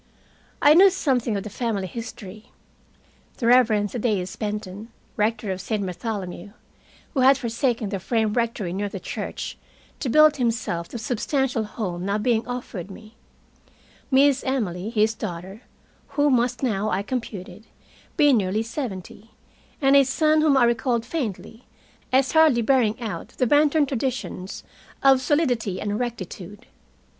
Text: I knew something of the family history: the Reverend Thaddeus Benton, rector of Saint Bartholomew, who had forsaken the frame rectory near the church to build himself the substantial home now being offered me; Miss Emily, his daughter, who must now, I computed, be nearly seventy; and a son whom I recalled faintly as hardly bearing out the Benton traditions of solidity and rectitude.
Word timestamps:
I 0.63 0.73
knew 0.73 0.89
something 0.89 1.37
of 1.37 1.43
the 1.43 1.49
family 1.51 1.85
history: 1.85 2.49
the 3.37 3.45
Reverend 3.45 3.91
Thaddeus 3.91 4.35
Benton, 4.35 4.87
rector 5.15 5.51
of 5.51 5.61
Saint 5.61 5.85
Bartholomew, 5.85 6.53
who 7.13 7.19
had 7.19 7.37
forsaken 7.37 7.89
the 7.89 7.99
frame 7.99 8.33
rectory 8.33 8.73
near 8.73 8.89
the 8.89 8.99
church 8.99 9.59
to 9.99 10.09
build 10.09 10.37
himself 10.37 10.87
the 10.87 10.97
substantial 10.97 11.65
home 11.65 12.03
now 12.03 12.17
being 12.17 12.47
offered 12.47 12.89
me; 12.89 13.13
Miss 14.09 14.43
Emily, 14.43 14.89
his 14.89 15.13
daughter, 15.13 15.61
who 16.17 16.31
must 16.31 16.63
now, 16.63 16.89
I 16.89 17.03
computed, 17.03 17.67
be 18.17 18.33
nearly 18.33 18.63
seventy; 18.63 19.29
and 19.83 19.95
a 19.95 20.03
son 20.03 20.41
whom 20.41 20.57
I 20.57 20.63
recalled 20.63 21.05
faintly 21.05 21.65
as 22.11 22.31
hardly 22.31 22.63
bearing 22.63 22.99
out 22.99 23.27
the 23.37 23.45
Benton 23.45 23.85
traditions 23.85 24.63
of 25.03 25.21
solidity 25.21 25.79
and 25.79 25.99
rectitude. 25.99 26.65